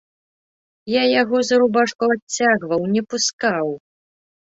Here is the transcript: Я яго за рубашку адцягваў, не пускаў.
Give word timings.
Я 0.93 1.03
яго 1.21 1.37
за 1.51 1.55
рубашку 1.65 2.11
адцягваў, 2.17 2.91
не 2.97 3.01
пускаў. 3.15 3.67